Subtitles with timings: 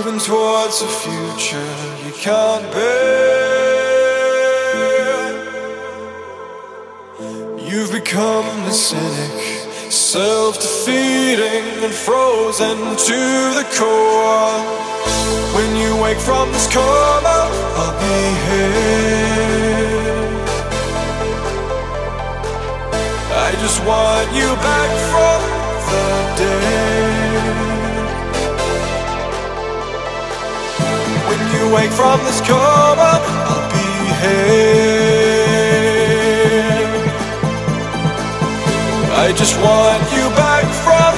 [0.00, 1.74] towards a future
[2.06, 3.82] you can't bear.
[7.58, 9.32] You've become a cynic,
[9.90, 13.20] self defeating and frozen to
[13.58, 14.60] the core.
[15.56, 17.50] When you wake from this coma,
[17.80, 18.92] I'll be here.
[23.46, 25.40] I just want you back from
[25.90, 26.04] the
[26.38, 27.21] dead.
[31.72, 33.88] When you wake from this coma, I'll be
[34.20, 34.92] here.
[39.16, 41.14] I just want you back from